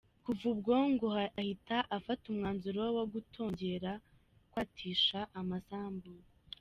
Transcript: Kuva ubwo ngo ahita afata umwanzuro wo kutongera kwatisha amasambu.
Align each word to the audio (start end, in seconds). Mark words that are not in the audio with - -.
Kuva 0.23 0.43
ubwo 0.53 0.73
ngo 0.91 1.07
ahita 1.39 1.77
afata 1.97 2.23
umwanzuro 2.31 2.83
wo 2.95 3.03
kutongera 3.11 3.91
kwatisha 4.51 5.19
amasambu. 5.39 6.11